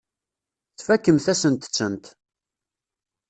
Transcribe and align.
Tfakemt-asent-tent. 0.77 2.05